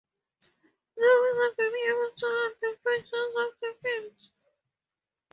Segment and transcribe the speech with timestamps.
[0.97, 4.31] No wizard will be able to hurt the produce of the fields.